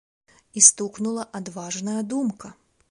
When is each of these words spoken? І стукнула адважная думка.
І 0.61 0.63
стукнула 0.69 1.27
адважная 1.41 1.99
думка. 2.17 2.47